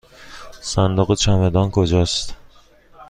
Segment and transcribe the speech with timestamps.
[0.61, 2.35] صندوق چمدان کجاست؟